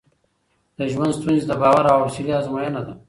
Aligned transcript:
د 0.77 0.79
ژوند 0.91 1.11
ستونزې 1.17 1.45
د 1.47 1.53
باور 1.61 1.85
او 1.91 1.99
حوصله 2.03 2.33
ازموینه 2.39 2.81
ده. 2.87 2.93